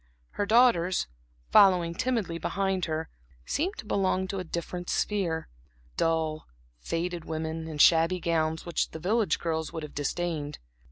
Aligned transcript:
Her 0.31 0.47
daughters, 0.47 1.05
following 1.51 1.93
timidly 1.93 2.39
behind 2.39 2.85
her, 2.85 3.07
seemed 3.45 3.77
to 3.77 3.85
belong 3.85 4.27
to 4.29 4.39
a 4.39 4.43
different 4.43 4.89
sphere; 4.89 5.47
dull, 5.95 6.47
faded 6.79 7.23
women, 7.25 7.67
in 7.67 7.77
shabby 7.77 8.19
gowns 8.19 8.65
which 8.65 8.89
the 8.89 8.99
village 8.99 9.37
girls 9.37 9.71
would 9.71 9.83
have 9.83 9.93
disdained. 9.93 10.57